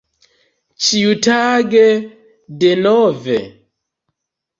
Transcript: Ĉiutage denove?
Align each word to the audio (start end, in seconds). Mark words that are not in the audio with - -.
Ĉiutage 0.85 1.83
denove? 2.63 3.37